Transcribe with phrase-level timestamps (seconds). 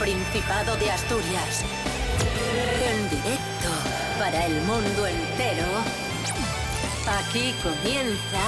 [0.00, 1.62] Principado de Asturias.
[2.82, 3.68] En directo
[4.18, 5.66] para el mundo entero.
[7.06, 8.40] Aquí comienza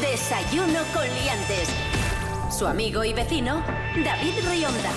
[0.00, 1.68] Desayuno con Liantes.
[2.50, 3.62] Su amigo y vecino,
[4.04, 4.90] David Rionda.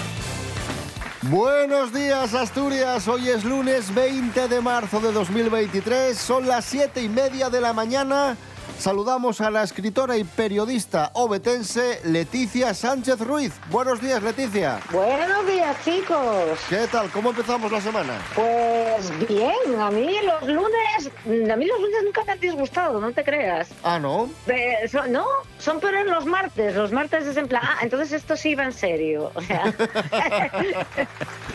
[1.21, 7.09] Buenos días Asturias, hoy es lunes 20 de marzo de 2023, son las siete y
[7.09, 8.35] media de la mañana.
[8.79, 13.53] Saludamos a la escritora y periodista obetense Leticia Sánchez Ruiz.
[13.71, 14.79] Buenos días, Leticia.
[14.91, 16.59] Buenos días, chicos.
[16.69, 17.09] ¿Qué tal?
[17.09, 18.13] ¿Cómo empezamos la semana?
[18.35, 21.09] Pues bien, a mí los lunes,
[21.51, 23.69] a mí los lunes nunca me han disgustado, no te creas.
[23.83, 24.29] Ah, ¿no?
[24.47, 25.25] Eh, son- no,
[25.57, 26.75] son peores los martes.
[26.75, 29.31] Los martes es en plan, ah, entonces esto sí va en serio.
[29.33, 29.63] O sea,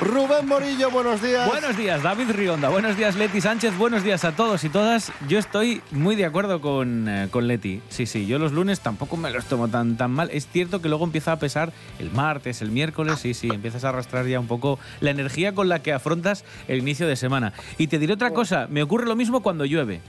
[0.01, 1.47] Rubén Morillo, buenos días.
[1.47, 2.71] Buenos días, David Rionda.
[2.71, 3.77] Buenos días, Leti Sánchez.
[3.77, 5.13] Buenos días a todos y todas.
[5.29, 7.81] Yo estoy muy de acuerdo con, eh, con Leti.
[7.89, 10.31] Sí, sí, yo los lunes tampoco me los tomo tan, tan mal.
[10.33, 13.19] Es cierto que luego empieza a pesar el martes, el miércoles.
[13.19, 16.79] Sí, sí, empiezas a arrastrar ya un poco la energía con la que afrontas el
[16.79, 17.53] inicio de semana.
[17.79, 20.01] Y te diré otra cosa, me ocurre lo mismo cuando llueve.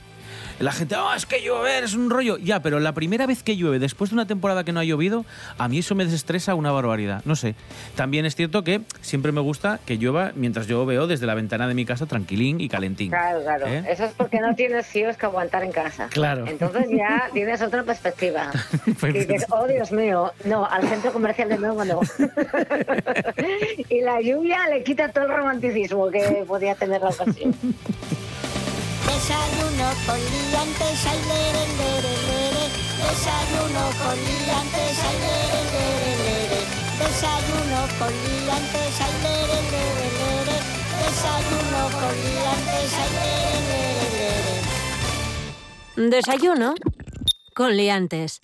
[0.61, 2.37] La gente, oh, es que llover es un rollo.
[2.37, 5.25] Ya, pero la primera vez que llueve, después de una temporada que no ha llovido,
[5.57, 7.21] a mí eso me desestresa una barbaridad.
[7.25, 7.55] No sé.
[7.95, 11.67] También es cierto que siempre me gusta que llueva mientras yo veo desde la ventana
[11.67, 13.09] de mi casa tranquilín y calentín.
[13.09, 13.65] claro, claro.
[13.67, 13.83] ¿Eh?
[13.89, 16.07] Eso es porque no tienes hijos que aguantar en casa.
[16.09, 16.45] Claro.
[16.47, 18.51] Entonces ya tienes otra perspectiva.
[18.99, 22.01] Pues- Y dices, oh Dios mío, no, al centro comercial de nuevo no.
[23.89, 27.55] y la lluvia le quita todo el romanticismo que podía tener la ocasión.
[29.21, 32.65] Desayuno con liantes, ay, lere, lere, lere.
[32.97, 36.61] Desayuno con liantes, ay, lere, lere, lere.
[36.97, 40.57] Desayuno con liantes, ay, lere, lere, lere.
[41.05, 44.33] Desayuno con liantes, ay, lere, lere,
[45.95, 46.09] lere.
[46.09, 46.73] Desayuno
[47.53, 48.39] con liantes.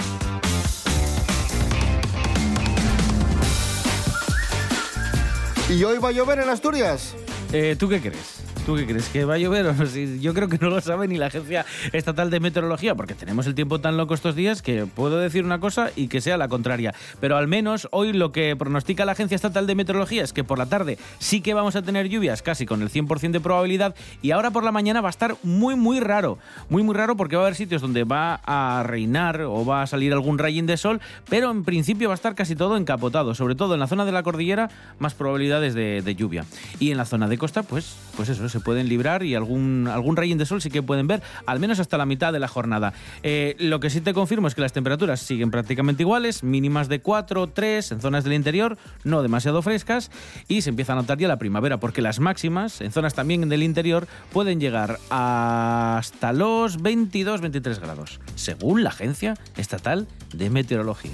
[5.69, 7.15] ¿Y hoy va a llover en Asturias?
[7.51, 8.36] Eh, ¿Tú qué crees?
[8.67, 9.07] ¿Tú qué crees?
[9.07, 9.73] ¿Que va a llover
[10.19, 13.55] Yo creo que no lo sabe ni la Agencia Estatal de Meteorología, porque tenemos el
[13.55, 16.93] tiempo tan loco estos días que puedo decir una cosa y que sea la contraria.
[17.21, 20.57] Pero al menos hoy lo que pronostica la Agencia Estatal de Meteorología es que por
[20.57, 24.31] la tarde sí que vamos a tener lluvias casi con el 100% de probabilidad y
[24.31, 26.37] ahora por la mañana va a estar muy muy raro.
[26.67, 29.87] Muy muy raro porque va a haber sitios donde va a reinar o va a
[29.87, 33.55] salir algún rayín de sol, pero en principio va a estar casi todo encapotado, sobre
[33.55, 34.69] todo en la zona de la cordillera
[34.99, 36.43] más probabilidades de, de lluvia.
[36.79, 40.15] Y en la zona de costa, pues, pues eso, se pueden librar y algún, algún
[40.15, 42.93] rayín de sol sí que pueden ver, al menos hasta la mitad de la jornada.
[43.23, 47.01] Eh, lo que sí te confirmo es que las temperaturas siguen prácticamente iguales, mínimas de
[47.01, 50.11] 4, 3 en zonas del interior, no demasiado frescas,
[50.47, 53.63] y se empieza a notar ya la primavera, porque las máximas en zonas también del
[53.63, 61.11] interior pueden llegar hasta los 22, 23 grados, según la Agencia Estatal de Meteorología.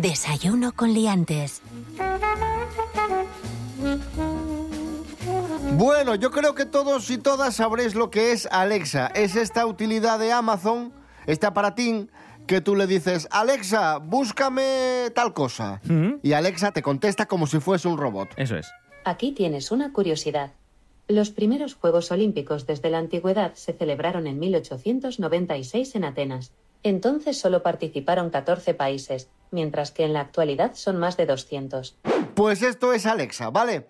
[0.00, 1.62] Desayuno con liantes.
[5.76, 9.06] Bueno, yo creo que todos y todas sabréis lo que es Alexa.
[9.14, 10.92] Es esta utilidad de Amazon,
[11.26, 12.10] este aparatín,
[12.48, 15.80] que tú le dices, Alexa, búscame tal cosa.
[15.84, 16.18] Ujú.
[16.22, 18.30] Y Alexa te contesta como si fuese un robot.
[18.36, 18.72] Eso es.
[19.04, 20.50] Aquí tienes una curiosidad.
[21.06, 26.50] Los primeros Juegos Olímpicos desde la antigüedad se celebraron en 1896 en Atenas.
[26.82, 31.96] Entonces solo participaron 14 países, mientras que en la actualidad son más de 200.
[32.34, 33.86] Pues esto es Alexa, ¿vale?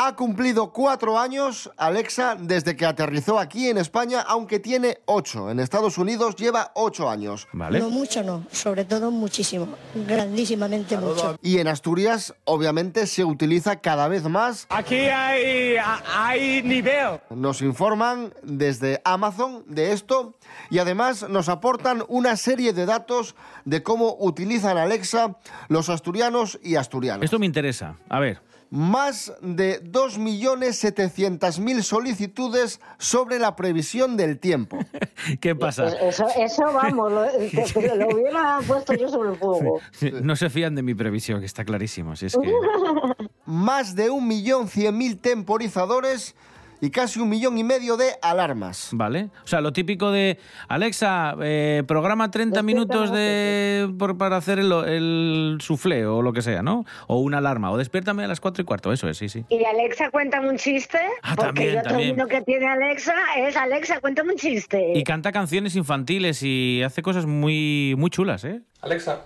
[0.00, 5.50] Ha cumplido cuatro años Alexa desde que aterrizó aquí en España, aunque tiene ocho.
[5.50, 7.48] En Estados Unidos lleva ocho años.
[7.52, 7.80] ¿Vale?
[7.80, 8.44] No mucho, no.
[8.52, 9.66] Sobre todo muchísimo.
[10.06, 11.36] Grandísimamente mucho.
[11.42, 14.68] Y en Asturias, obviamente, se utiliza cada vez más.
[14.70, 15.74] Aquí hay,
[16.14, 17.18] hay nivel.
[17.30, 20.36] Nos informan desde Amazon de esto
[20.70, 23.34] y además nos aportan una serie de datos
[23.64, 25.36] de cómo utilizan Alexa
[25.66, 27.24] los asturianos y asturianas.
[27.24, 27.96] Esto me interesa.
[28.08, 28.46] A ver.
[28.70, 34.78] Más de 2.700.000 solicitudes sobre la previsión del tiempo.
[35.40, 35.88] ¿Qué pasa?
[35.88, 39.80] Eso, eso vamos, lo, que lo hubiera puesto yo sobre el fuego.
[40.22, 42.14] No se fían de mi previsión, que está clarísimo.
[42.16, 42.52] Si es que...
[43.46, 46.34] Más de 1.100.000 temporizadores
[46.80, 48.90] y casi un millón y medio de alarmas.
[48.92, 49.30] Vale.
[49.44, 50.38] O sea, lo típico de
[50.68, 56.42] Alexa, eh, programa 30 minutos de, por- para hacer el, el soufflé o lo que
[56.42, 56.84] sea, ¿no?
[57.06, 57.70] O una alarma.
[57.70, 58.92] O despiértame a las 4 y cuarto.
[58.92, 59.44] Eso es, sí, sí.
[59.48, 60.98] Y Alexa, cuéntame un chiste.
[61.22, 62.16] Ah, porque también, yo otro también.
[62.16, 64.92] vino que tiene Alexa es Alexa, cuéntame un chiste.
[64.94, 68.60] Y canta canciones infantiles y hace cosas muy, muy chulas, ¿eh?
[68.82, 69.22] Alexa,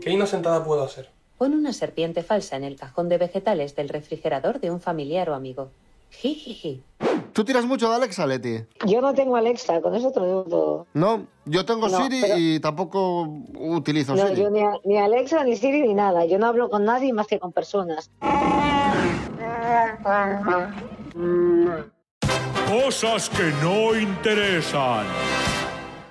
[0.00, 1.08] ¿qué inocentada puedo hacer?
[1.38, 5.34] Pon una serpiente falsa en el cajón de vegetales del refrigerador de un familiar o
[5.34, 5.70] amigo.
[6.12, 6.82] Jijiji.
[7.32, 8.64] ¿Tú tiras mucho de Alexa, Leti?
[8.86, 10.86] Yo no tengo Alexa, con eso te lo digo todo.
[10.94, 13.22] No, yo tengo No, Siri pero- y tampoco
[13.54, 14.42] utilizo No, Siri.
[14.42, 16.24] yo ni, a- ni Alexa, ni Siri, ni nada.
[16.26, 18.10] Yo no hablo con nadie más que con personas.
[22.68, 25.06] Cosas que no interesan.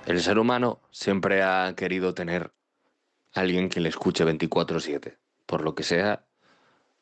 [0.06, 2.52] El ser humano siempre ha querido tener
[3.34, 5.16] alguien que le escuche 24/7.
[5.46, 6.24] Por lo que sea,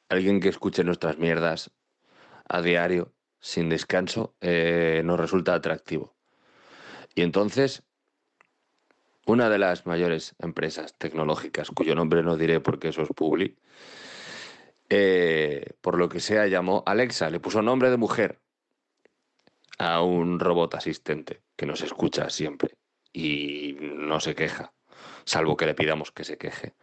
[0.08, 1.70] alguien que escuche nuestras mierdas
[2.50, 6.16] a diario, sin descanso, eh, nos resulta atractivo.
[7.14, 7.84] Y entonces,
[9.24, 13.56] una de las mayores empresas tecnológicas, cuyo nombre no diré porque eso es publi,
[14.88, 18.40] eh, por lo que sea llamó Alexa, le puso nombre de mujer
[19.78, 22.76] a un robot asistente que nos escucha siempre
[23.12, 24.72] y no se queja,
[25.24, 26.74] salvo que le pidamos que se queje.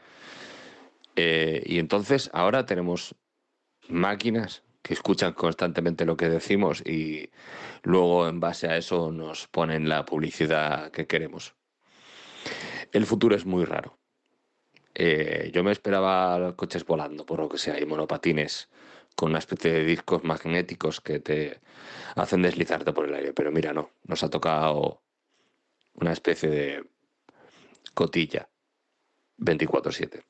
[1.18, 3.16] Eh, y entonces ahora tenemos
[3.90, 4.64] máquinas
[4.94, 7.30] escuchan constantemente lo que decimos y
[7.84, 11.56] luego en base a eso nos ponen la publicidad que queremos.
[12.92, 13.98] El futuro es muy raro.
[14.94, 18.70] Eh, yo me esperaba coches volando, por lo que sea, y monopatines
[19.16, 21.60] con una especie de discos magnéticos que te
[22.16, 23.34] hacen deslizarte por el aire.
[23.34, 25.02] Pero mira, no, nos ha tocado
[25.96, 26.84] una especie de
[27.94, 28.48] cotilla
[29.38, 30.24] 24/7.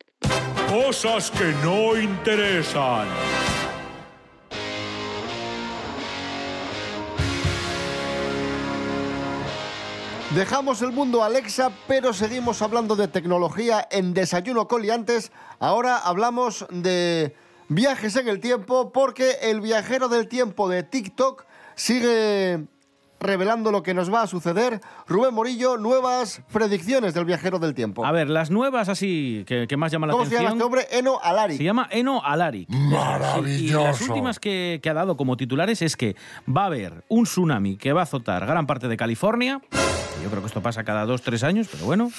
[0.69, 3.07] Cosas que no interesan.
[10.37, 15.31] Dejamos el mundo Alexa, pero seguimos hablando de tecnología en Desayuno Coliantes.
[15.57, 17.35] Ahora hablamos de
[17.69, 21.43] viajes en el tiempo porque el viajero del tiempo de TikTok
[21.73, 22.67] sigue
[23.19, 24.79] revelando lo que nos va a suceder.
[25.07, 28.05] Rubén Morillo, nuevas predicciones del viajero del tiempo.
[28.05, 30.59] A ver, las nuevas así que, que más llaman la ¿Cómo se atención.
[30.59, 30.99] llama este hombre?
[30.99, 31.57] Eno Alari.
[31.57, 32.69] Se llama Eno Alaric.
[32.69, 33.81] Maravilloso.
[33.81, 36.15] Y las últimas que, que ha dado como titulares es que
[36.47, 39.63] va a haber un tsunami que va a azotar gran parte de California.
[40.17, 42.11] Que Yo creo que esto pasa cada dos, tres años, pero bueno.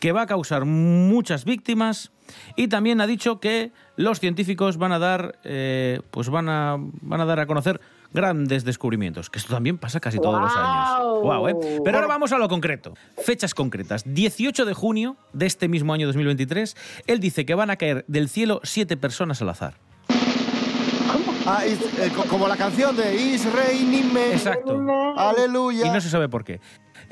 [0.00, 2.10] Que va a causar muchas víctimas.
[2.56, 7.20] Y también ha dicho que los científicos van a dar, eh, pues van a, van
[7.20, 7.80] a dar a conocer
[8.14, 9.30] grandes descubrimientos.
[9.30, 10.88] Que esto también pasa casi todos los años.
[11.20, 11.20] ¡Guau!
[11.22, 11.80] Guau, ¿eh?
[11.84, 12.94] Pero ahora vamos a lo concreto.
[13.24, 14.02] Fechas concretas.
[14.06, 16.76] 18 de junio de este mismo año 2023,
[17.06, 19.74] él dice que van a caer del cielo siete personas al azar.
[21.44, 24.32] Ah, is- eh, co- como la canción de Is Raining Men.
[24.32, 24.78] Exacto.
[25.16, 25.86] Aleluya.
[25.86, 26.60] Y no se sabe por qué.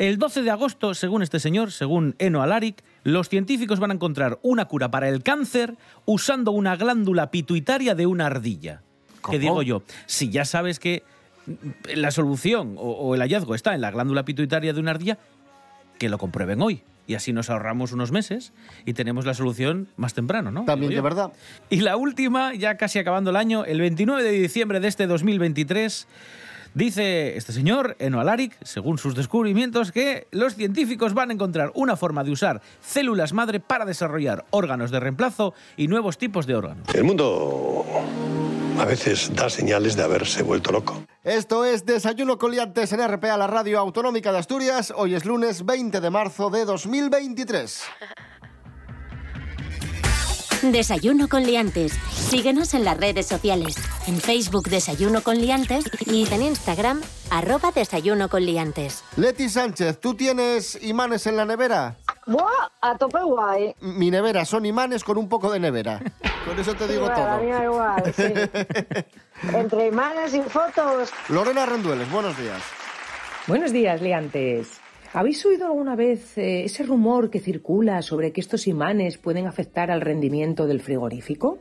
[0.00, 4.38] El 12 de agosto, según este señor, según Eno Alaric, los científicos van a encontrar
[4.40, 5.74] una cura para el cáncer
[6.06, 8.80] usando una glándula pituitaria de una ardilla.
[9.20, 9.32] ¿Cómo?
[9.32, 11.02] Que digo yo, si ya sabes que
[11.94, 15.18] la solución o, o el hallazgo está en la glándula pituitaria de una ardilla,
[15.98, 16.82] que lo comprueben hoy.
[17.06, 18.54] Y así nos ahorramos unos meses
[18.86, 20.64] y tenemos la solución más temprano, ¿no?
[20.64, 21.30] También, de verdad.
[21.68, 26.08] Y la última, ya casi acabando el año, el 29 de diciembre de este 2023,
[26.74, 31.96] dice este señor, Eno Alaric, según sus descubrimientos, que los científicos van a encontrar una
[31.96, 36.94] forma de usar células madre para desarrollar órganos de reemplazo y nuevos tipos de órganos.
[36.94, 37.84] El mundo
[38.78, 41.04] a veces da señales de haberse vuelto loco.
[41.22, 44.92] Esto es Desayuno Coliantes en RPA, la radio autonómica de Asturias.
[44.96, 47.82] Hoy es lunes 20 de marzo de 2023.
[50.62, 51.92] Desayuno con liantes.
[52.12, 53.76] Síguenos en las redes sociales.
[54.06, 57.00] En Facebook Desayuno con liantes y en Instagram
[57.30, 59.02] arroba Desayuno con liantes.
[59.16, 61.96] Leti Sánchez, ¿tú tienes imanes en la nevera?
[62.26, 62.68] ¡Buah!
[62.82, 63.74] A tope guay.
[63.80, 66.00] Mi nevera son imanes con un poco de nevera.
[66.46, 67.58] Con eso te digo Igual, a mí todo.
[67.58, 69.52] da igual, sí.
[69.56, 71.10] Entre imanes y fotos.
[71.28, 72.62] Lorena Rendueles, buenos días.
[73.46, 74.68] Buenos días, liantes.
[75.12, 79.90] ¿Habéis oído alguna vez eh, ese rumor que circula sobre que estos imanes pueden afectar
[79.90, 81.58] al rendimiento del frigorífico?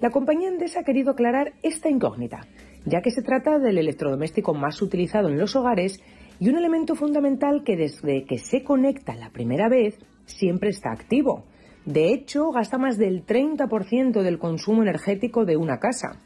[0.00, 2.48] La compañía Endesa ha querido aclarar esta incógnita,
[2.84, 6.00] ya que se trata del electrodoméstico más utilizado en los hogares
[6.40, 11.44] y un elemento fundamental que desde que se conecta la primera vez siempre está activo.
[11.84, 16.18] De hecho, gasta más del 30% del consumo energético de una casa.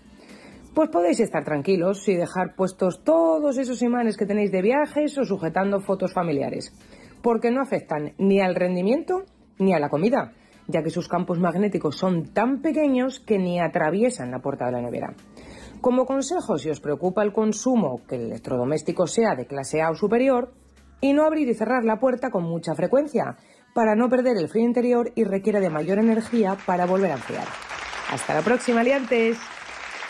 [0.74, 5.24] Pues podéis estar tranquilos y dejar puestos todos esos imanes que tenéis de viajes o
[5.24, 6.72] sujetando fotos familiares,
[7.22, 9.24] porque no afectan ni al rendimiento
[9.58, 10.32] ni a la comida,
[10.68, 14.82] ya que sus campos magnéticos son tan pequeños que ni atraviesan la puerta de la
[14.82, 15.14] nevera.
[15.80, 19.94] Como consejo, si os preocupa el consumo, que el electrodoméstico sea de clase A o
[19.94, 20.52] superior,
[21.00, 23.36] y no abrir y cerrar la puerta con mucha frecuencia,
[23.74, 27.46] para no perder el frío interior y requiere de mayor energía para volver a enfriar.
[28.10, 29.38] Hasta la próxima, liantes.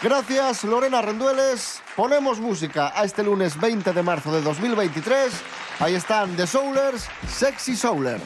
[0.00, 1.82] Gracias, Lorena Rendueles.
[1.96, 5.32] Ponemos música a este lunes 20 de marzo de 2023.
[5.80, 8.20] Ahí están The Soulers, Sexy Souler.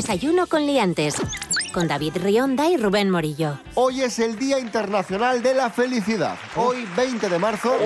[0.00, 1.16] Desayuno con liantes.
[1.74, 3.58] Con David Rionda y Rubén Morillo.
[3.74, 6.38] Hoy es el Día Internacional de la Felicidad.
[6.56, 7.76] Hoy, 20 de marzo,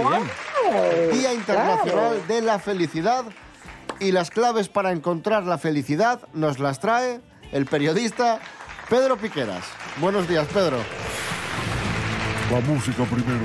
[1.12, 3.25] Día Internacional de la Felicidad.
[3.99, 8.38] Y las claves para encontrar la felicidad nos las trae el periodista
[8.88, 9.64] Pedro Piqueras.
[9.97, 10.76] Buenos días, Pedro.
[12.52, 13.44] La música primero.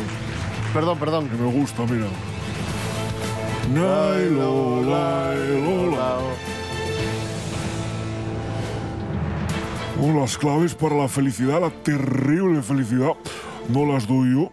[0.75, 1.27] Perdón, perdón.
[1.27, 2.05] Que me gusta, mira.
[3.73, 6.58] Lailo, lao.
[10.01, 13.13] Las claves para la felicidad, la terrible felicidad,
[13.67, 14.51] no las doy yo.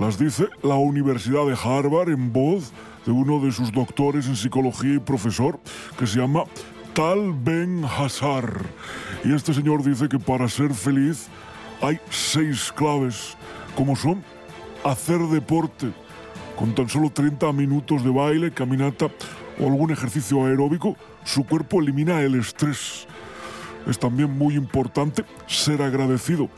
[0.00, 2.72] Las dice la Universidad de Harvard en voz
[3.04, 5.60] de uno de sus doctores en psicología y profesor,
[5.98, 6.44] que se llama
[6.94, 8.62] Tal Ben Hassar.
[9.24, 11.28] Y este señor dice que para ser feliz
[11.80, 13.36] hay seis claves,
[13.76, 14.22] como son
[14.84, 15.92] hacer deporte,
[16.56, 19.10] con tan solo 30 minutos de baile, caminata
[19.58, 23.06] o algún ejercicio aeróbico, su cuerpo elimina el estrés.
[23.86, 26.48] Es también muy importante ser agradecido.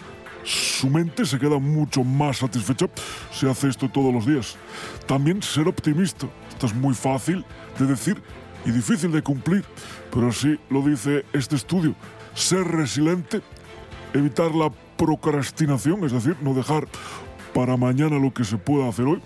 [0.45, 2.87] Su mente se queda mucho más satisfecha
[3.33, 4.56] si hace esto todos los días.
[5.06, 6.28] También ser optimista.
[6.49, 7.45] Esto es muy fácil
[7.78, 8.23] de decir
[8.64, 9.64] y difícil de cumplir,
[10.12, 11.95] pero así lo dice este estudio.
[12.35, 13.40] Ser resiliente,
[14.14, 16.87] evitar la procrastinación, es decir, no dejar
[17.52, 19.23] para mañana lo que se pueda hacer hoy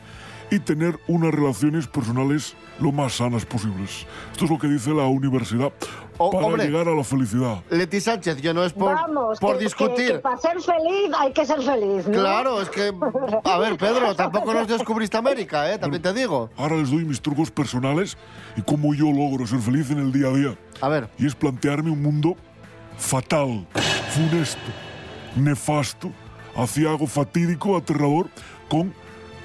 [0.51, 4.07] y tener unas relaciones personales lo más sanas posibles.
[4.33, 5.73] Esto es lo que dice la universidad
[6.19, 6.65] O- para hombre.
[6.67, 7.63] llegar a la felicidad.
[7.71, 10.07] Leti Sánchez, yo no es por, Vamos, por que- discutir.
[10.07, 12.13] que- que para ser feliz hay que ser feliz, ¿no?
[12.19, 12.93] Claro, es que.
[13.45, 15.79] A ver, Pedro, tampoco nos descubriste América, ¿eh?
[15.79, 16.51] También te digo.
[16.57, 18.17] Ahora les doy mis trucos personales
[18.57, 20.59] y cómo yo logro ser feliz en el día a día.
[20.81, 21.09] A ver.
[21.19, 22.35] Y es plantearme un mundo
[22.99, 23.67] fatal,
[24.15, 24.61] funesto,
[25.37, 26.11] nefasto,
[26.57, 28.29] aciago, fatídico, aterrador,
[28.69, 28.93] con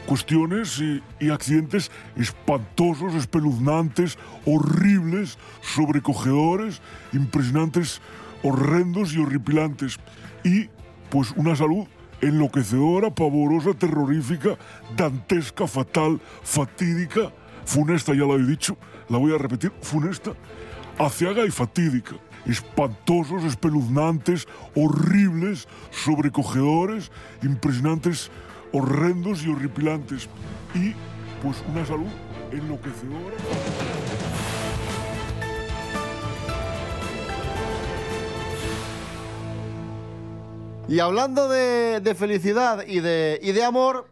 [0.07, 0.81] cuestiones
[1.19, 6.81] y, accidentes espantosos, espeluznantes, horribles, sobrecogedores,
[7.13, 8.01] impresionantes,
[8.43, 9.99] horrendos y horripilantes.
[10.43, 10.69] Y
[11.09, 11.85] pues una salud
[12.21, 14.57] enloquecedora, pavorosa, terrorífica,
[14.95, 17.31] dantesca, fatal, fatídica,
[17.65, 18.77] funesta, ya lo he dicho,
[19.09, 20.31] la voy a repetir, funesta,
[20.97, 22.15] aciaga y fatídica.
[22.45, 28.29] Espantosos, espeluznantes, horribles, sobrecogedores, impresionantes,
[28.75, 30.27] horrendos y horripilantes.
[30.73, 30.93] Y
[31.41, 32.07] pues una salud
[32.51, 33.35] enloquecedora.
[40.87, 44.07] Y hablando de, de felicidad y de, y de amor,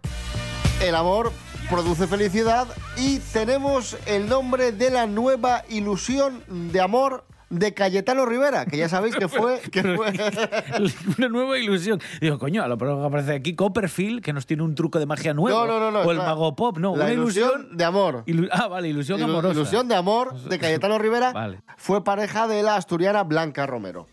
[0.81, 1.31] el amor
[1.69, 2.67] produce felicidad
[2.97, 8.89] y tenemos el nombre de la nueva ilusión de amor de Cayetano Rivera, que ya
[8.89, 9.59] sabéis que fue...
[9.71, 10.11] Que fue
[11.17, 12.01] Una nueva ilusión.
[12.19, 15.33] Digo, coño, a lo que aparece aquí Copperfield, que nos tiene un truco de magia
[15.33, 15.65] nuevo.
[15.65, 16.95] No, no, no, no, O el la- mago pop, no.
[16.95, 17.77] la una ilusión ilusión.
[17.77, 18.23] de amor.
[18.25, 19.53] Ilu- ah, vale, ilusión Ilu- amorosa.
[19.53, 21.61] Ilusión de amor de Cayetano Rivera Vale.
[21.77, 24.07] fue pareja de la asturiana Blanca Romero.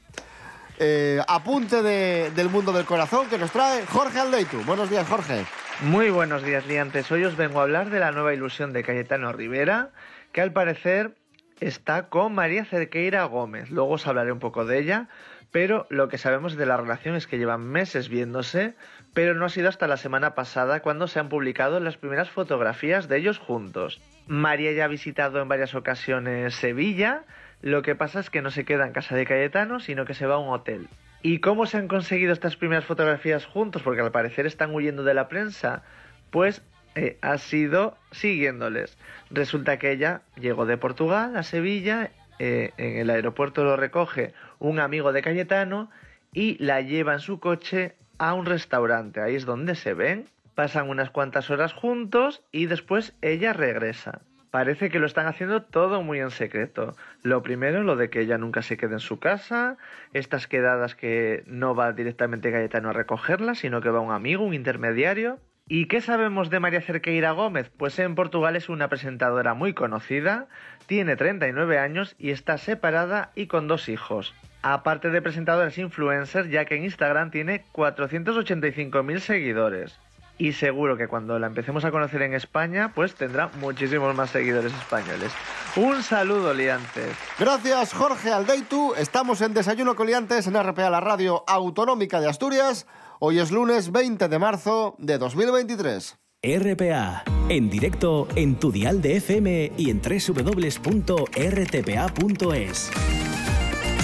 [0.78, 4.62] Eh, apunte de- del mundo del corazón que nos trae Jorge Aldeitu.
[4.64, 5.44] Buenos días, Jorge.
[5.82, 7.10] Muy buenos días, liantes.
[7.12, 9.90] Hoy os vengo a hablar de la nueva ilusión de Cayetano Rivera,
[10.32, 11.16] que al parecer
[11.60, 13.70] está con María Cerqueira Gómez.
[13.70, 15.08] Luego os hablaré un poco de ella,
[15.50, 18.74] pero lo que sabemos de la relación es que llevan meses viéndose,
[19.14, 23.08] pero no ha sido hasta la semana pasada cuando se han publicado las primeras fotografías
[23.08, 24.00] de ellos juntos.
[24.26, 27.24] María ya ha visitado en varias ocasiones Sevilla,
[27.62, 30.26] lo que pasa es que no se queda en casa de Cayetano, sino que se
[30.26, 30.88] va a un hotel.
[31.22, 33.82] ¿Y cómo se han conseguido estas primeras fotografías juntos?
[33.82, 35.82] Porque al parecer están huyendo de la prensa.
[36.30, 36.62] Pues
[36.94, 38.96] eh, ha sido siguiéndoles.
[39.30, 44.80] Resulta que ella llegó de Portugal a Sevilla, eh, en el aeropuerto lo recoge un
[44.80, 45.90] amigo de Cayetano
[46.32, 49.20] y la lleva en su coche a un restaurante.
[49.20, 54.20] Ahí es donde se ven, pasan unas cuantas horas juntos y después ella regresa.
[54.50, 56.96] Parece que lo están haciendo todo muy en secreto.
[57.22, 59.76] Lo primero, lo de que ella nunca se quede en su casa,
[60.12, 64.54] estas quedadas que no va directamente Cayetano a recogerla, sino que va un amigo, un
[64.54, 65.38] intermediario.
[65.72, 67.70] ¿Y qué sabemos de María Cerqueira Gómez?
[67.76, 70.48] Pues en Portugal es una presentadora muy conocida,
[70.86, 74.34] tiene 39 años y está separada y con dos hijos.
[74.62, 79.96] Aparte de presentadoras influencers, ya que en Instagram tiene 485.000 seguidores.
[80.38, 84.72] Y seguro que cuando la empecemos a conocer en España, pues tendrá muchísimos más seguidores
[84.72, 85.30] españoles.
[85.76, 87.16] Un saludo, liantes.
[87.38, 88.94] Gracias, Jorge Aldeitu.
[88.98, 92.88] Estamos en Desayuno Coliantes en RPA, la radio autonómica de Asturias.
[93.22, 96.16] Hoy es lunes 20 de marzo de 2023.
[96.42, 100.80] RPA, en directo en tu dial de FM y en www.rtpa.es.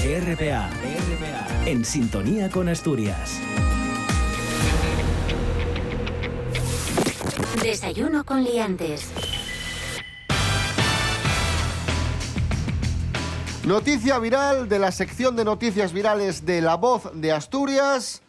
[0.05, 1.64] RPA, RPA.
[1.64, 3.40] en sintonía con Asturias.
[7.62, 9.12] Desayuno con liantes.
[13.64, 18.20] Noticia viral de la sección de noticias virales de La Voz de Asturias.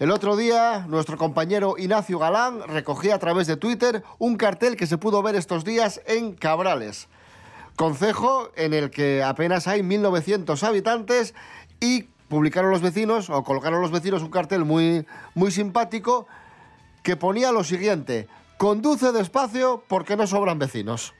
[0.00, 4.86] El otro día, nuestro compañero Ignacio Galán recogía a través de Twitter un cartel que
[4.86, 7.06] se pudo ver estos días en Cabrales,
[7.76, 11.34] concejo en el que apenas hay 1.900 habitantes
[11.80, 16.26] y publicaron los vecinos o colgaron los vecinos un cartel muy, muy simpático
[17.02, 21.12] que ponía lo siguiente, conduce despacio porque no sobran vecinos.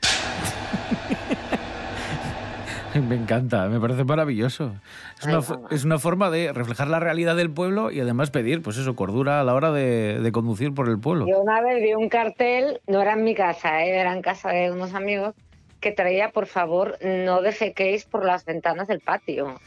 [3.08, 4.74] Me encanta, me parece maravilloso.
[5.18, 8.62] Es una, fo- es una forma de reflejar la realidad del pueblo y además pedir,
[8.62, 11.26] pues eso, cordura a la hora de, de conducir por el pueblo.
[11.28, 13.90] Yo una vez vi un cartel, no era en mi casa, ¿eh?
[13.98, 15.34] era en casa de unos amigos,
[15.80, 19.60] que traía, por favor, no defequéis por las ventanas del patio.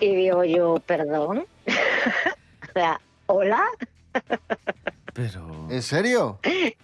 [0.00, 1.44] Y digo yo, perdón.
[1.66, 3.62] o sea, ¿hola?
[5.14, 5.68] Pero...
[5.70, 6.40] ¿En serio?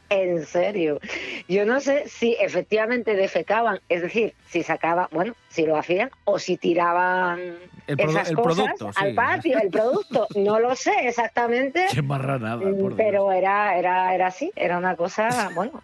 [0.08, 1.00] En serio.
[1.48, 6.38] Yo no sé si efectivamente defecaban, es decir, si sacaban, bueno, si lo hacían o
[6.38, 7.56] si tiraban
[7.88, 9.14] El esas el cosas producto, al sí.
[9.14, 10.28] patio, el producto.
[10.36, 12.94] No lo sé exactamente, Qué marranada, por Dios.
[12.96, 15.82] pero era, era, era así, era una cosa, bueno,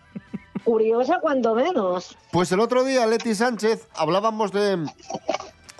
[0.62, 2.16] curiosa cuando menos.
[2.30, 4.86] Pues el otro día, Leti Sánchez, hablábamos de,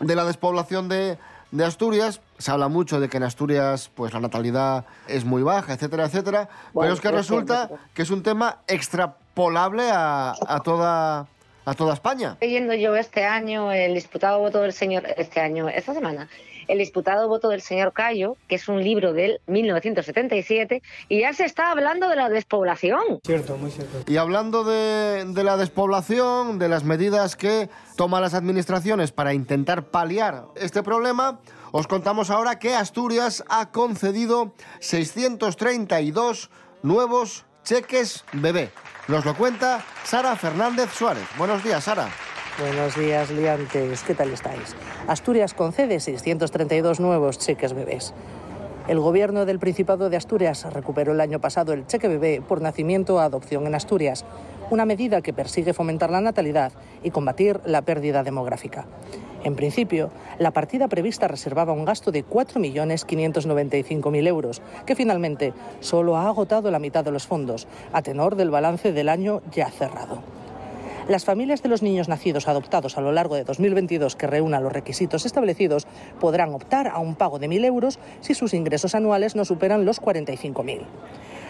[0.01, 1.17] de la despoblación de,
[1.51, 2.21] de Asturias.
[2.39, 6.49] Se habla mucho de que en Asturias pues la natalidad es muy baja, etcétera, etcétera.
[6.73, 11.27] Bueno, pero es que es resulta que es un tema extrapolable a, a toda,
[11.65, 12.37] a toda España.
[12.41, 16.29] leyendo yo este año el disputado voto del señor, este año, esta semana,
[16.69, 21.45] el disputado voto del señor Cayo, que es un libro del 1977, y ya se
[21.45, 23.21] está hablando de la despoblación.
[23.25, 24.11] Cierto, muy cierto.
[24.11, 29.85] Y hablando de, de la despoblación, de las medidas que toman las administraciones para intentar
[29.85, 31.41] paliar este problema,
[31.73, 36.51] os contamos ahora que Asturias ha concedido 632
[36.83, 38.71] nuevos cheques bebé.
[39.09, 41.27] Nos lo cuenta Sara Fernández Suárez.
[41.37, 42.09] Buenos días, Sara.
[42.59, 44.03] Buenos días, liantes.
[44.03, 44.75] ¿Qué tal estáis?
[45.07, 48.15] Asturias concede 632 nuevos cheques bebés.
[48.89, 53.17] El gobierno del Principado de Asturias recuperó el año pasado el cheque bebé por nacimiento
[53.17, 54.25] o adopción en Asturias,
[54.71, 58.87] una medida que persigue fomentar la natalidad y combatir la pérdida demográfica.
[59.45, 66.27] En principio, la partida prevista reservaba un gasto de 4.595.000 euros, que finalmente solo ha
[66.27, 70.23] agotado la mitad de los fondos, a tenor del balance del año ya cerrado.
[71.09, 74.73] Las familias de los niños nacidos adoptados a lo largo de 2022 que reúnan los
[74.73, 75.87] requisitos establecidos
[76.19, 80.03] podrán optar a un pago de 1.000 euros si sus ingresos anuales no superan los
[80.03, 80.81] 45.000.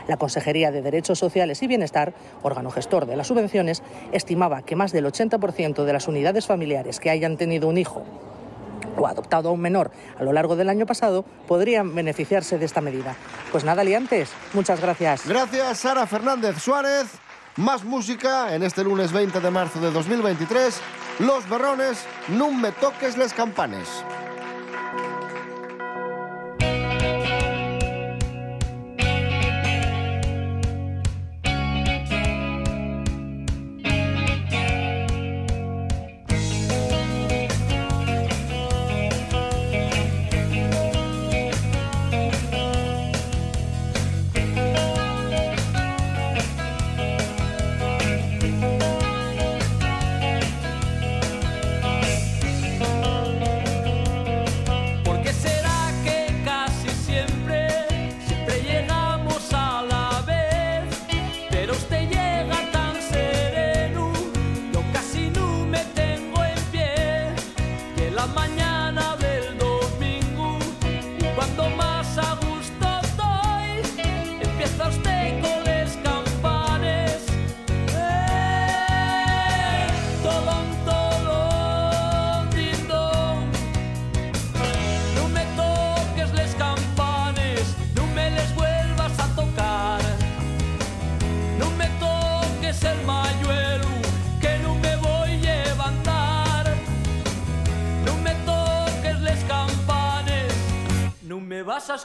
[0.09, 4.93] La Consejería de Derechos Sociales y Bienestar, órgano gestor de las subvenciones, estimaba que más
[4.93, 8.05] del 80% de las unidades familiares que hayan tenido un hijo
[8.99, 12.83] o adoptado a un menor a lo largo del año pasado podrían beneficiarse de esta
[12.83, 13.17] medida.
[13.53, 15.27] Pues nada, liantes, muchas gracias.
[15.27, 17.26] Gracias, Sara Fernández Suárez.
[17.57, 20.79] Más música en este lunes 20 de marzo de 2023.
[21.21, 23.89] Los berrones, no me toques les campanes.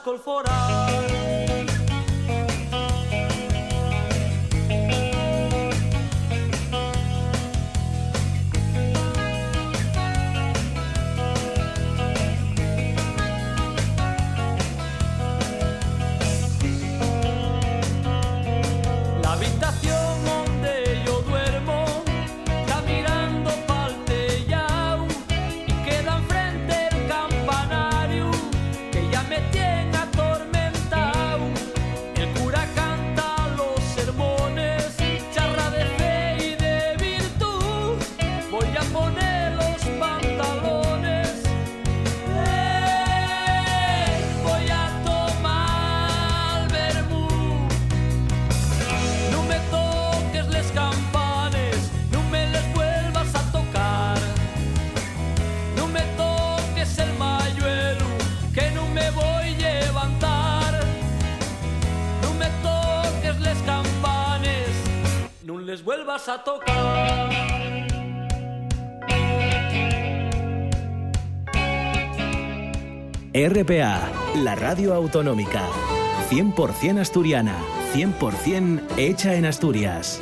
[0.04, 1.31] Me
[66.42, 66.82] a tocar.
[73.34, 74.10] RPA,
[74.42, 75.62] la radio autonómica.
[76.30, 77.56] 100% asturiana,
[77.94, 80.20] 100% hecha en Asturias.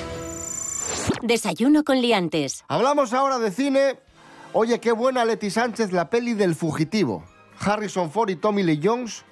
[1.22, 2.64] Desayuno con liantes.
[2.68, 3.98] Hablamos ahora de cine.
[4.52, 7.24] Oye, qué buena Leti Sánchez la peli del fugitivo.
[7.59, 9.24] Harrison Ford y Tommy Lee Jones.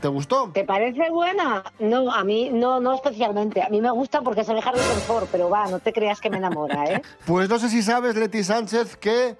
[0.00, 0.50] ¿Te gustó?
[0.52, 1.64] ¿Te parece buena?
[1.78, 3.62] No, a mí no, no especialmente.
[3.62, 6.28] A mí me gusta porque se ve Harrison Ford, pero va, no te creas que
[6.28, 7.02] me enamora, ¿eh?
[7.26, 9.36] Pues no sé si sabes, Leti Sánchez, que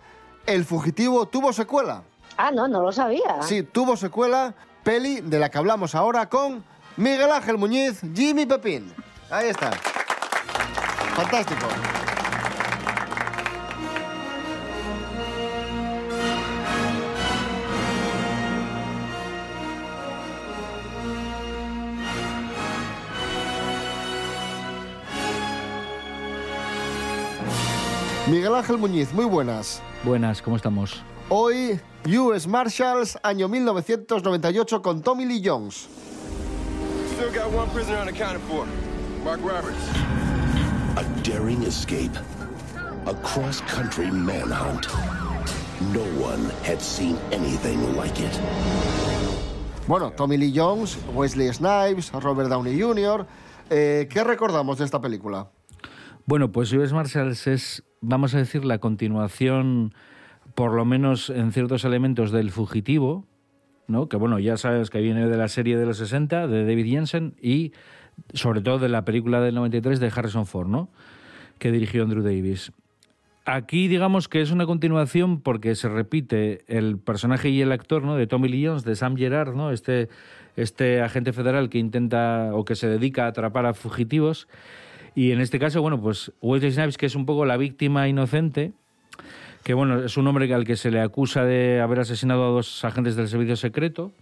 [0.47, 2.03] El fugitivo tuvo secuela.
[2.37, 3.42] Ah, no, no lo sabía.
[3.42, 6.64] Sí, tuvo secuela, peli de la que hablamos ahora con
[6.97, 8.92] Miguel Ángel Muñiz, Jimmy Pepín.
[9.31, 9.73] Ahí está.
[11.14, 11.66] Fantástico.
[28.29, 29.81] Miguel Ángel Muñiz, muy buenas.
[30.03, 31.01] Buenas, ¿cómo estamos?
[31.29, 35.89] Hoy, US Marshals, año 1998, con Tommy Lee Jones.
[37.15, 38.67] Still got one prisoner unaccounted for.
[39.25, 39.79] Mark Roberts.
[40.97, 42.17] A daring escape.
[43.07, 44.89] A cross-country manhunt.
[45.93, 48.41] No one had seen anything like it.
[49.87, 53.25] Bueno, Tommy Lee Jones, Wesley Snipes, Robert Downey Jr.
[53.71, 55.49] Eh, ¿Qué recordamos de esta película?
[56.27, 59.95] Bueno, pues US Marshals es, vamos a decir, la continuación,
[60.57, 63.25] por lo menos en ciertos elementos, del Fugitivo,
[63.87, 64.09] ¿no?
[64.09, 67.37] que bueno, ya sabes que viene de la serie de los 60, de David Jensen,
[67.41, 67.73] y
[68.35, 70.89] sobre todo de la película del 93 de Harrison Ford, ¿no?
[71.61, 72.73] que dirigió Andrew Davis.
[73.45, 78.17] Aquí digamos que es una continuación porque se repite el personaje y el actor ¿no?
[78.17, 79.71] de Tommy Lee Jones, de Sam Gerard, ¿no?
[79.71, 80.09] este,
[80.57, 84.49] este agente federal que intenta o que se dedica a atrapar a fugitivos.
[85.17, 88.75] Y en este caso, bueno, pues Wesley Snipes, que es un poco la víctima inocente,
[89.65, 92.85] que bueno, es un hombre al que se le acusa de haber asesinado a dos
[92.85, 94.13] agentes del servicio secreto.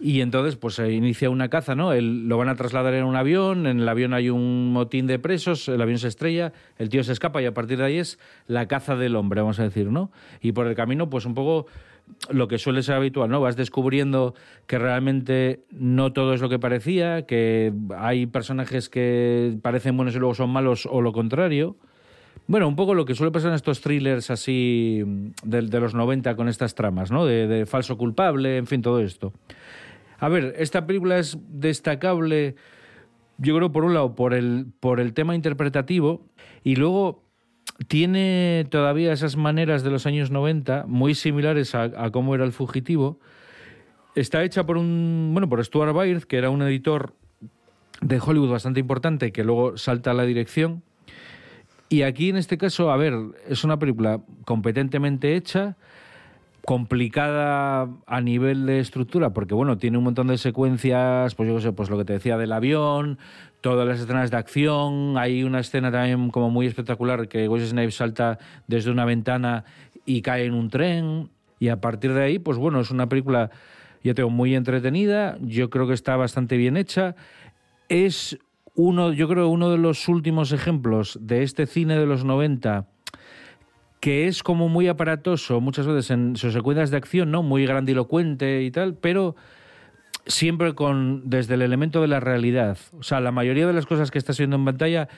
[0.00, 1.92] Y entonces, pues se inicia una caza, ¿no?
[1.92, 5.18] Él, lo van a trasladar en un avión, en el avión hay un motín de
[5.18, 8.18] presos, el avión se estrella, el tío se escapa y a partir de ahí es
[8.46, 10.10] la caza del hombre, vamos a decir, ¿no?
[10.40, 11.66] Y por el camino, pues un poco
[12.30, 13.40] lo que suele ser habitual, ¿no?
[13.40, 14.34] Vas descubriendo
[14.66, 20.18] que realmente no todo es lo que parecía, que hay personajes que parecen buenos y
[20.18, 21.76] luego son malos o lo contrario.
[22.48, 25.02] Bueno, un poco lo que suele pasar en estos thrillers así
[25.42, 27.26] de, de los 90 con estas tramas, ¿no?
[27.26, 29.32] De, de, falso culpable, en fin, todo esto.
[30.18, 32.54] A ver, esta película es destacable,
[33.38, 36.24] yo creo, por un lado, por el, por el tema interpretativo
[36.62, 37.25] y luego
[37.88, 42.52] tiene todavía esas maneras de los años 90 muy similares a, a cómo era el
[42.52, 43.18] fugitivo.
[44.14, 47.14] Está hecha por un, bueno, por Stuart Baird, que era un editor
[48.00, 50.82] de Hollywood bastante importante, que luego salta a la dirección.
[51.88, 53.14] Y aquí, en este caso, a ver,
[53.48, 55.76] es una película competentemente hecha,
[56.66, 61.62] complicada a nivel de estructura, porque bueno, tiene un montón de secuencias, pues yo qué
[61.62, 63.18] sé, pues lo que te decía del avión,
[63.60, 67.94] todas las escenas de acción, hay una escena también como muy espectacular que Wesley Snipes
[67.94, 69.64] salta desde una ventana
[70.04, 73.50] y cae en un tren, y a partir de ahí, pues bueno, es una película,
[74.02, 77.14] ya tengo, muy entretenida, yo creo que está bastante bien hecha,
[77.88, 78.38] es
[78.74, 82.88] uno, yo creo, uno de los últimos ejemplos de este cine de los 90
[84.06, 87.42] que es como muy aparatoso muchas veces en sus secuencias de acción, ¿no?
[87.42, 89.34] Muy grandilocuente y tal, pero
[90.26, 92.78] siempre con desde el elemento de la realidad.
[92.96, 95.08] O sea, la mayoría de las cosas que estás viendo en pantalla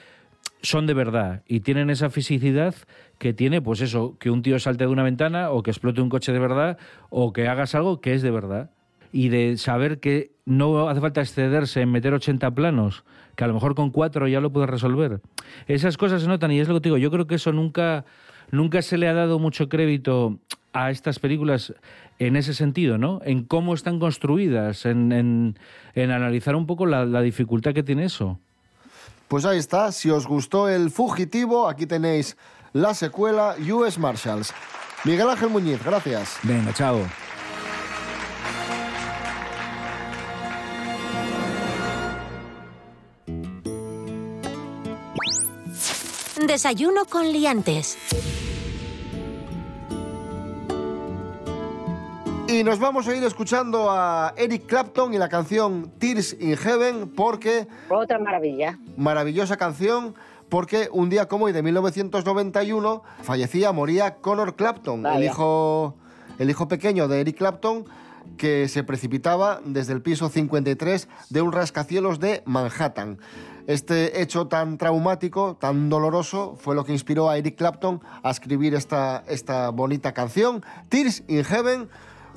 [0.63, 2.73] son de verdad y tienen esa fisicidad
[3.19, 6.09] que tiene, pues eso, que un tío salte de una ventana o que explote un
[6.09, 6.79] coche de verdad
[7.11, 8.71] o que hagas algo que es de verdad.
[9.11, 13.03] Y de saber que no hace falta excederse en meter 80 planos,
[13.35, 15.21] que a lo mejor con cuatro ya lo puedes resolver.
[15.67, 18.05] Esas cosas se notan y es lo que te digo, yo creo que eso nunca
[18.51, 20.39] nunca se le ha dado mucho crédito
[20.73, 21.73] a estas películas
[22.19, 23.21] en ese sentido, ¿no?
[23.23, 25.57] En cómo están construidas, en, en,
[25.95, 28.39] en analizar un poco la, la, dificultad que tiene eso.
[29.27, 32.35] Pues ahí está, si os gustó El Fugitivo, aquí tenéis
[32.73, 34.53] la secuela US Marshals.
[35.05, 36.39] Miguel Ángel Muñiz, gracias.
[36.43, 36.99] Venga, chao.
[46.45, 47.97] Desayuno con liantes.
[52.51, 57.09] Y nos vamos a ir escuchando a Eric Clapton y la canción Tears in Heaven
[57.15, 57.67] porque...
[57.89, 58.79] Otra maravilla.
[58.97, 60.15] Maravillosa canción
[60.49, 65.93] porque un día como hoy de 1991 fallecía, moría Connor Clapton, el hijo,
[66.39, 67.85] el hijo pequeño de Eric Clapton
[68.37, 73.19] que se precipitaba desde el piso 53 de un rascacielos de Manhattan.
[73.67, 78.73] Este hecho tan traumático, tan doloroso, fue lo que inspiró a Eric Clapton a escribir
[78.73, 81.89] esta, esta bonita canción, Tears in Heaven,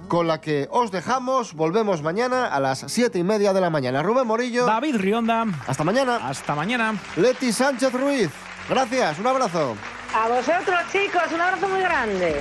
[0.08, 1.54] con la que os dejamos.
[1.54, 4.02] Volvemos mañana a las siete y media de la mañana.
[4.02, 4.66] Rubén Morillo.
[4.66, 5.44] David Rionda.
[5.66, 6.16] Hasta mañana.
[6.16, 6.94] Hasta mañana.
[7.16, 8.30] Leti Sánchez Ruiz.
[8.68, 9.76] Gracias, un abrazo.
[10.14, 12.40] A vosotros, chicos, un abrazo muy grande.